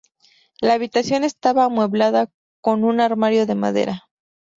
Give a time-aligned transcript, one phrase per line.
[0.61, 4.09] La habitación estaba amueblada con un armario de madera.